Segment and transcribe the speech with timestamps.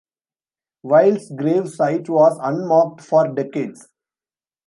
[0.81, 3.87] Wild's grave site was unmarked for decades.